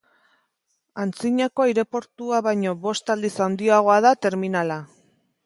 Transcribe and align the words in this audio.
Antzinako 1.03 1.65
aireportua 1.65 2.39
baino 2.49 2.73
bost 2.87 3.13
aldiz 3.17 3.33
handiagoa 3.49 4.01
da 4.09 4.17
terminala. 4.29 4.81